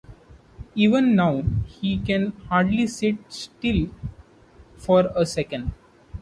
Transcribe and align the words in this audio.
Even 0.73 1.13
now, 1.15 1.43
he 1.67 1.99
can 1.99 2.31
hardly 2.49 2.87
sit 2.87 3.17
still 3.31 3.89
for 4.75 5.11
a 5.15 5.27
second. 5.27 5.73